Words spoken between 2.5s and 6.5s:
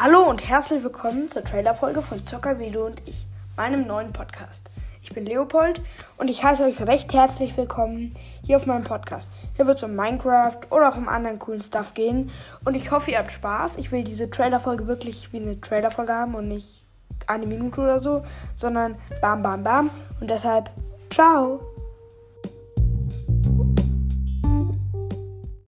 Video und ich, meinem neuen Podcast. Ich bin Leopold und ich